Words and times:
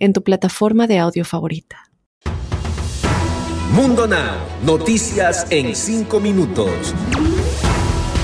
en 0.00 0.12
tu 0.12 0.22
plataforma 0.24 0.88
de 0.88 0.98
audio 0.98 1.24
favorita. 1.24 1.90
Mundo 3.72 4.08
Now, 4.08 4.34
noticias 4.64 5.46
en 5.50 5.76
5 5.76 6.18
minutos. 6.18 6.92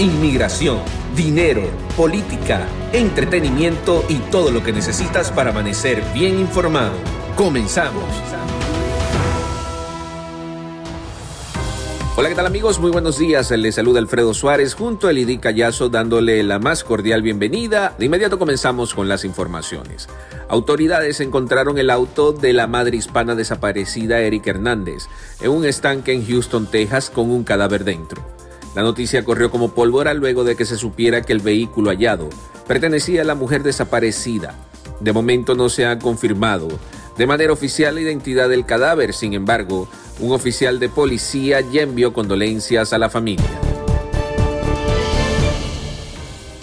Inmigración, 0.00 0.80
dinero, 1.14 1.62
política, 1.96 2.66
entretenimiento 2.92 4.04
y 4.08 4.16
todo 4.30 4.50
lo 4.50 4.64
que 4.64 4.72
necesitas 4.72 5.30
para 5.30 5.50
amanecer 5.50 6.02
bien 6.12 6.40
informado. 6.40 6.94
Comenzamos. 7.36 8.37
Hola, 12.18 12.30
¿qué 12.30 12.34
tal 12.34 12.46
amigos? 12.46 12.80
Muy 12.80 12.90
buenos 12.90 13.16
días. 13.16 13.52
Les 13.52 13.76
saluda 13.76 14.00
Alfredo 14.00 14.34
Suárez 14.34 14.74
junto 14.74 15.06
a 15.06 15.12
Lidy 15.12 15.38
Callazo 15.38 15.88
dándole 15.88 16.42
la 16.42 16.58
más 16.58 16.82
cordial 16.82 17.22
bienvenida. 17.22 17.94
De 17.96 18.06
inmediato 18.06 18.40
comenzamos 18.40 18.92
con 18.92 19.08
las 19.08 19.24
informaciones. 19.24 20.08
Autoridades 20.48 21.20
encontraron 21.20 21.78
el 21.78 21.90
auto 21.90 22.32
de 22.32 22.52
la 22.52 22.66
madre 22.66 22.96
hispana 22.96 23.36
desaparecida 23.36 24.18
Erika 24.18 24.50
Hernández 24.50 25.04
en 25.40 25.52
un 25.52 25.64
estanque 25.64 26.12
en 26.12 26.26
Houston, 26.26 26.66
Texas, 26.66 27.08
con 27.08 27.30
un 27.30 27.44
cadáver 27.44 27.84
dentro. 27.84 28.20
La 28.74 28.82
noticia 28.82 29.24
corrió 29.24 29.52
como 29.52 29.70
pólvora 29.70 30.12
luego 30.12 30.42
de 30.42 30.56
que 30.56 30.64
se 30.64 30.76
supiera 30.76 31.22
que 31.22 31.32
el 31.32 31.38
vehículo 31.38 31.90
hallado 31.90 32.30
pertenecía 32.66 33.22
a 33.22 33.26
la 33.26 33.36
mujer 33.36 33.62
desaparecida. 33.62 34.56
De 34.98 35.12
momento 35.12 35.54
no 35.54 35.68
se 35.68 35.86
ha 35.86 36.00
confirmado 36.00 36.66
de 37.18 37.26
manera 37.26 37.52
oficial 37.52 37.96
la 37.96 38.00
identidad 38.00 38.48
del 38.48 38.64
cadáver, 38.64 39.12
sin 39.12 39.34
embargo, 39.34 39.88
un 40.20 40.32
oficial 40.32 40.78
de 40.78 40.88
policía 40.88 41.60
ya 41.60 41.82
envió 41.82 42.12
condolencias 42.12 42.92
a 42.92 42.98
la 42.98 43.08
familia. 43.08 43.46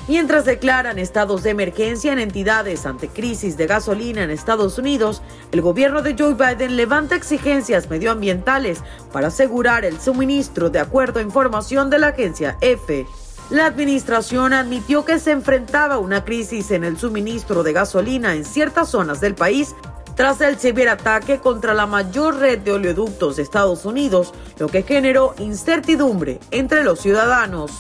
Mientras 0.07 0.45
declaran 0.45 0.99
estados 0.99 1.41
de 1.41 1.49
emergencia 1.49 2.13
en 2.13 2.19
entidades 2.19 2.85
ante 2.85 3.07
crisis 3.07 3.57
de 3.57 3.65
gasolina 3.65 4.23
en 4.23 4.29
Estados 4.29 4.77
Unidos, 4.77 5.23
el 5.51 5.61
gobierno 5.61 6.03
de 6.03 6.15
Joe 6.17 6.35
Biden 6.35 6.75
levanta 6.75 7.15
exigencias 7.15 7.89
medioambientales 7.89 8.83
para 9.11 9.27
asegurar 9.27 9.83
el 9.83 9.99
suministro 9.99 10.69
de 10.69 10.79
acuerdo 10.79 11.19
a 11.19 11.23
información 11.23 11.89
de 11.89 11.97
la 11.97 12.07
agencia 12.09 12.55
EFE. 12.61 13.07
La 13.49 13.65
administración 13.65 14.53
admitió 14.53 15.05
que 15.05 15.19
se 15.19 15.31
enfrentaba 15.31 15.95
a 15.95 15.99
una 15.99 16.23
crisis 16.23 16.71
en 16.71 16.83
el 16.83 16.97
suministro 16.97 17.63
de 17.63 17.73
gasolina 17.73 18.35
en 18.35 18.45
ciertas 18.45 18.89
zonas 18.89 19.21
del 19.21 19.33
país 19.33 19.75
tras 20.15 20.41
el 20.41 20.57
ciberataque 20.57 21.39
contra 21.39 21.73
la 21.73 21.85
mayor 21.85 22.39
red 22.39 22.59
de 22.59 22.71
oleoductos 22.71 23.35
de 23.35 23.43
Estados 23.43 23.85
Unidos, 23.85 24.33
lo 24.57 24.67
que 24.67 24.83
generó 24.83 25.35
incertidumbre 25.39 26.39
entre 26.51 26.83
los 26.83 26.99
ciudadanos. 26.99 27.71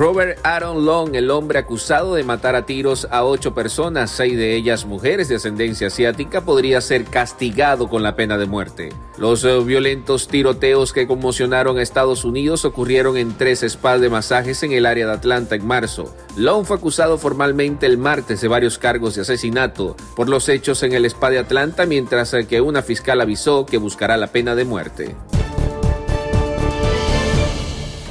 Robert 0.00 0.38
Aaron 0.44 0.86
Long, 0.86 1.14
el 1.14 1.30
hombre 1.30 1.58
acusado 1.58 2.14
de 2.14 2.24
matar 2.24 2.56
a 2.56 2.64
tiros 2.64 3.06
a 3.10 3.22
ocho 3.22 3.52
personas, 3.52 4.10
seis 4.10 4.34
de 4.34 4.56
ellas 4.56 4.86
mujeres 4.86 5.28
de 5.28 5.34
ascendencia 5.34 5.88
asiática, 5.88 6.40
podría 6.40 6.80
ser 6.80 7.04
castigado 7.04 7.86
con 7.86 8.02
la 8.02 8.16
pena 8.16 8.38
de 8.38 8.46
muerte. 8.46 8.94
Los 9.18 9.44
eh, 9.44 9.60
violentos 9.60 10.26
tiroteos 10.26 10.94
que 10.94 11.06
conmocionaron 11.06 11.76
a 11.76 11.82
Estados 11.82 12.24
Unidos 12.24 12.64
ocurrieron 12.64 13.18
en 13.18 13.36
tres 13.36 13.62
spas 13.68 14.00
de 14.00 14.08
masajes 14.08 14.62
en 14.62 14.72
el 14.72 14.86
área 14.86 15.06
de 15.06 15.12
Atlanta 15.12 15.54
en 15.54 15.66
marzo. 15.66 16.16
Long 16.34 16.64
fue 16.64 16.78
acusado 16.78 17.18
formalmente 17.18 17.84
el 17.84 17.98
martes 17.98 18.40
de 18.40 18.48
varios 18.48 18.78
cargos 18.78 19.16
de 19.16 19.20
asesinato 19.20 19.96
por 20.16 20.30
los 20.30 20.48
hechos 20.48 20.82
en 20.82 20.94
el 20.94 21.04
spa 21.04 21.28
de 21.28 21.40
Atlanta, 21.40 21.84
mientras 21.84 22.32
eh, 22.32 22.46
que 22.46 22.62
una 22.62 22.80
fiscal 22.80 23.20
avisó 23.20 23.66
que 23.66 23.76
buscará 23.76 24.16
la 24.16 24.28
pena 24.28 24.54
de 24.54 24.64
muerte 24.64 25.14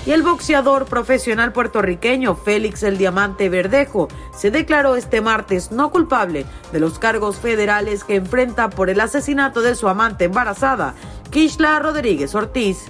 y 0.09 0.11
el 0.11 0.23
boxeador 0.23 0.85
profesional 0.85 1.53
puertorriqueño 1.53 2.33
Félix 2.33 2.81
el 2.81 2.97
Diamante 2.97 3.47
Verdejo 3.47 4.07
se 4.35 4.49
declaró 4.49 4.95
este 4.95 5.21
martes 5.21 5.71
no 5.71 5.91
culpable 5.91 6.47
de 6.71 6.79
los 6.79 6.97
cargos 6.97 7.37
federales 7.37 8.03
que 8.03 8.15
enfrenta 8.15 8.71
por 8.71 8.89
el 8.89 9.01
asesinato 9.01 9.61
de 9.61 9.75
su 9.75 9.87
amante 9.87 10.25
embarazada, 10.25 10.95
Kishla 11.29 11.77
Rodríguez 11.77 12.33
Ortiz. 12.33 12.85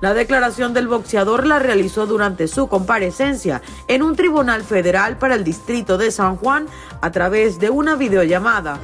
La 0.00 0.14
declaración 0.14 0.74
del 0.74 0.88
boxeador 0.88 1.46
la 1.46 1.60
realizó 1.60 2.06
durante 2.06 2.48
su 2.48 2.66
comparecencia 2.66 3.62
en 3.86 4.02
un 4.02 4.16
tribunal 4.16 4.64
federal 4.64 5.16
para 5.16 5.36
el 5.36 5.44
distrito 5.44 5.96
de 5.96 6.10
San 6.10 6.34
Juan 6.34 6.66
a 7.00 7.12
través 7.12 7.60
de 7.60 7.70
una 7.70 7.94
videollamada. 7.94 8.80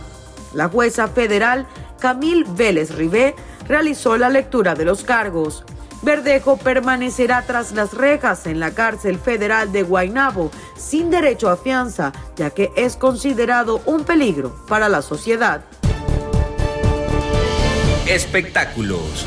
La 0.55 0.69
jueza 0.69 1.09
federal 1.09 1.67
Camille 1.99 2.45
Vélez 2.55 2.95
Ribé 2.95 3.35
realizó 3.67 4.17
la 4.17 4.29
lectura 4.29 4.77
de 4.77 4.85
los 4.85 5.03
cargos. 5.03 5.65
Verdejo 6.03 6.57
permanecerá 6.57 7.43
tras 7.47 7.73
las 7.73 7.93
rejas 7.93 8.47
en 8.47 8.59
la 8.59 8.73
cárcel 8.73 9.19
federal 9.19 9.71
de 9.71 9.83
Guaynabo 9.83 10.51
sin 10.77 11.11
derecho 11.11 11.51
a 11.51 11.57
fianza, 11.57 12.13
ya 12.37 12.51
que 12.51 12.71
es 12.77 12.97
considerado 12.97 13.83
un 13.85 14.05
peligro 14.05 14.65
para 14.67 14.89
la 14.89 15.03
sociedad. 15.03 15.63
Espectáculos. 18.07 19.27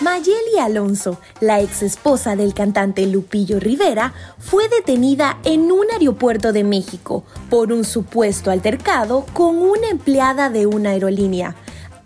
Mayeli 0.00 0.58
Alonso, 0.60 1.18
la 1.40 1.60
ex 1.60 1.82
esposa 1.82 2.36
del 2.36 2.52
cantante 2.52 3.06
Lupillo 3.06 3.58
Rivera, 3.58 4.12
fue 4.38 4.68
detenida 4.68 5.38
en 5.44 5.72
un 5.72 5.86
aeropuerto 5.92 6.52
de 6.52 6.62
México 6.62 7.24
por 7.48 7.72
un 7.72 7.84
supuesto 7.84 8.50
altercado 8.50 9.24
con 9.32 9.56
una 9.56 9.88
empleada 9.88 10.50
de 10.50 10.66
una 10.66 10.90
aerolínea. 10.90 11.56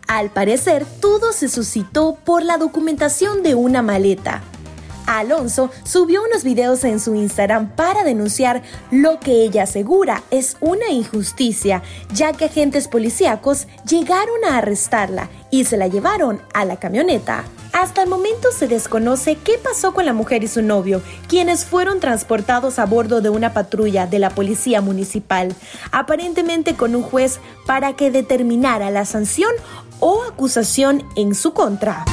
Al 0.09 0.31
parecer, 0.31 0.87
todo 1.01 1.33
se 1.33 1.49
suscitó 1.49 2.17
por 2.25 2.43
la 2.43 2.57
documentación 2.57 3.43
de 3.43 3.55
una 3.55 3.83
maleta. 3.83 4.43
Alonso 5.07 5.71
subió 5.85 6.23
unos 6.23 6.45
videos 6.45 6.83
en 6.85 6.99
su 6.99 7.15
Instagram 7.15 7.69
para 7.77 8.05
denunciar 8.05 8.63
lo 8.91 9.21
que 9.21 9.43
ella 9.43 9.65
asegura 9.65 10.23
es 10.31 10.57
una 10.61 10.89
injusticia, 10.91 11.83
ya 12.13 12.33
que 12.33 12.47
agentes 12.47 12.89
policíacos 12.89 13.69
llegaron 13.87 14.45
a 14.49 14.57
arrestarla 14.57 15.29
y 15.51 15.65
se 15.65 15.77
la 15.77 15.89
llevaron 15.89 16.41
a 16.55 16.65
la 16.65 16.79
camioneta. 16.79 17.45
Hasta 17.81 18.03
el 18.03 18.09
momento 18.09 18.49
se 18.51 18.67
desconoce 18.67 19.37
qué 19.37 19.53
pasó 19.57 19.95
con 19.95 20.05
la 20.05 20.13
mujer 20.13 20.43
y 20.43 20.49
su 20.49 20.63
novio, 20.63 21.01
quienes 21.29 21.65
fueron 21.65 22.01
transportados 22.01 22.81
a 22.81 22.87
bordo 22.87 23.21
de 23.21 23.29
una 23.29 23.55
patrulla 23.55 24.09
de 24.09 24.19
la 24.19 24.31
policía 24.31 24.81
municipal, 24.81 25.55
aparentemente 25.93 26.75
con 26.75 26.97
un 26.97 27.05
juez 27.05 27.39
para 27.67 27.95
que 27.95 28.11
determinara 28.11 28.91
la 28.91 29.05
sanción 29.05 29.53
o 30.01 30.25
acusación 30.25 31.05
en 31.15 31.37
su 31.37 31.53
contra. 31.53 32.05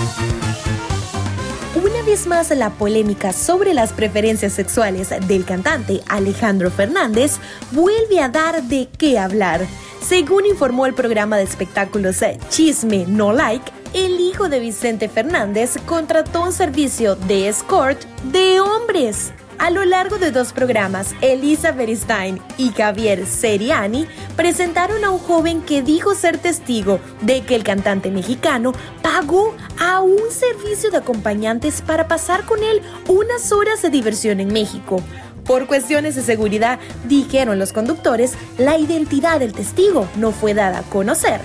Una 1.73 2.03
vez 2.05 2.27
más, 2.27 2.51
la 2.51 2.69
polémica 2.69 3.33
sobre 3.33 3.73
las 3.73 3.91
preferencias 3.91 4.53
sexuales 4.53 5.09
del 5.27 5.45
cantante 5.45 6.01
Alejandro 6.07 6.69
Fernández 6.69 7.37
vuelve 7.71 8.19
a 8.19 8.29
dar 8.29 8.61
de 8.61 8.87
qué 8.99 9.17
hablar. 9.17 9.65
Según 9.99 10.45
informó 10.45 10.85
el 10.85 10.93
programa 10.93 11.37
de 11.37 11.43
espectáculos 11.43 12.23
Chisme 12.49 13.05
No 13.07 13.33
Like, 13.33 13.71
el 13.95 14.19
hijo 14.19 14.50
de 14.50 14.59
Vicente 14.59 15.07
Fernández 15.07 15.78
contrató 15.85 16.41
un 16.41 16.51
servicio 16.51 17.16
de 17.16 17.47
escort 17.47 18.03
de 18.25 18.59
hombres. 18.59 19.31
A 19.57 19.69
lo 19.69 19.85
largo 19.85 20.17
de 20.17 20.31
dos 20.31 20.51
programas, 20.51 21.16
Elisa 21.22 21.72
Beristain 21.72 22.41
y 22.57 22.72
Javier 22.72 23.25
Seriani 23.25 24.05
presentaron 24.35 25.05
a 25.05 25.11
un 25.11 25.19
joven 25.19 25.61
que 25.61 25.81
dijo 25.81 26.14
ser 26.14 26.37
testigo 26.37 26.99
de 27.22 27.43
que 27.46 27.55
el 27.55 27.64
cantante 27.64 28.11
mexicano 28.11 28.73
pagó 29.02 29.55
a 29.79 30.02
un 30.02 30.29
servicio 30.29 30.91
de 30.91 30.97
acompañantes 30.97 31.81
para 31.81 32.09
pasar 32.09 32.43
con 32.43 32.64
él 32.64 32.81
unas 33.08 33.53
horas 33.53 33.81
de 33.81 33.91
diversión 33.91 34.41
en 34.41 34.52
México. 34.52 35.02
Por 35.46 35.67
cuestiones 35.67 36.16
de 36.16 36.22
seguridad, 36.22 36.79
dijeron 37.05 37.59
los 37.59 37.72
conductores, 37.72 38.34
la 38.58 38.78
identidad 38.78 39.40
del 39.40 39.53
testigo 39.53 40.09
no 40.17 40.34
fue 40.34 40.53
dada 40.53 40.79
a 40.79 40.84
conocer. 40.84 41.40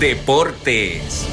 Deportes. 0.00 1.26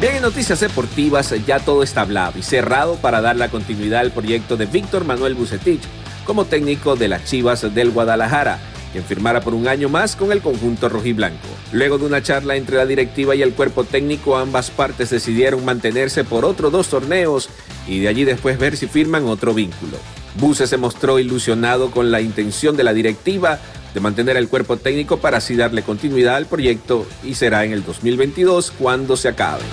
Bien, 0.00 0.16
en 0.16 0.22
noticias 0.22 0.58
deportivas 0.58 1.32
ya 1.46 1.60
todo 1.60 1.84
está 1.84 2.00
hablado 2.00 2.36
y 2.40 2.42
cerrado 2.42 2.96
para 2.96 3.20
dar 3.20 3.36
la 3.36 3.50
continuidad 3.50 4.00
al 4.00 4.10
proyecto 4.10 4.56
de 4.56 4.66
Víctor 4.66 5.04
Manuel 5.04 5.36
Bucetich 5.36 5.82
como 6.24 6.46
técnico 6.46 6.96
de 6.96 7.06
las 7.06 7.24
Chivas 7.24 7.72
del 7.72 7.92
Guadalajara, 7.92 8.58
quien 8.90 9.04
firmara 9.04 9.42
por 9.42 9.54
un 9.54 9.68
año 9.68 9.88
más 9.88 10.16
con 10.16 10.32
el 10.32 10.40
conjunto 10.40 10.88
rojiblanco. 10.88 11.46
Luego 11.70 11.98
de 11.98 12.06
una 12.06 12.20
charla 12.20 12.56
entre 12.56 12.78
la 12.78 12.86
directiva 12.86 13.36
y 13.36 13.42
el 13.42 13.54
cuerpo 13.54 13.84
técnico, 13.84 14.36
ambas 14.36 14.72
partes 14.72 15.10
decidieron 15.10 15.64
mantenerse 15.64 16.24
por 16.24 16.44
otros 16.44 16.72
dos 16.72 16.88
torneos 16.88 17.48
y 17.86 18.00
de 18.00 18.08
allí 18.08 18.24
después 18.24 18.58
ver 18.58 18.76
si 18.76 18.88
firman 18.88 19.26
otro 19.26 19.54
vínculo. 19.54 19.98
Buse 20.34 20.66
se 20.66 20.76
mostró 20.78 21.20
ilusionado 21.20 21.92
con 21.92 22.10
la 22.10 22.20
intención 22.20 22.76
de 22.76 22.84
la 22.84 22.92
directiva 22.92 23.60
de 23.94 24.00
mantener 24.00 24.36
el 24.36 24.48
cuerpo 24.48 24.76
técnico 24.76 25.18
para 25.18 25.38
así 25.38 25.56
darle 25.56 25.82
continuidad 25.82 26.36
al 26.36 26.46
proyecto 26.46 27.06
y 27.22 27.34
será 27.34 27.64
en 27.64 27.72
el 27.72 27.84
2022 27.84 28.72
cuando 28.78 29.16
se 29.16 29.28
acabe. 29.28 29.64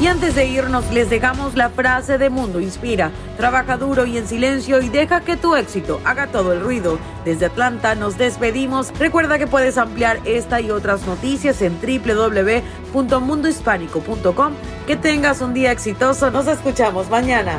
Y 0.00 0.06
antes 0.06 0.34
de 0.34 0.46
irnos, 0.46 0.90
les 0.92 1.10
dejamos 1.10 1.56
la 1.56 1.68
frase 1.68 2.16
de 2.16 2.30
Mundo 2.30 2.58
Inspira. 2.58 3.10
Trabaja 3.36 3.76
duro 3.76 4.06
y 4.06 4.16
en 4.16 4.26
silencio 4.26 4.80
y 4.80 4.88
deja 4.88 5.20
que 5.20 5.36
tu 5.36 5.56
éxito 5.56 6.00
haga 6.06 6.28
todo 6.28 6.54
el 6.54 6.62
ruido. 6.62 6.98
Desde 7.26 7.44
Atlanta 7.44 7.94
nos 7.94 8.16
despedimos. 8.16 8.94
Recuerda 8.98 9.38
que 9.38 9.46
puedes 9.46 9.76
ampliar 9.76 10.18
esta 10.24 10.62
y 10.62 10.70
otras 10.70 11.06
noticias 11.06 11.60
en 11.60 11.78
www.mundohispánico.com. 11.82 14.54
Que 14.86 14.96
tengas 14.96 15.42
un 15.42 15.52
día 15.52 15.70
exitoso. 15.70 16.30
Nos 16.30 16.46
escuchamos 16.46 17.10
mañana. 17.10 17.58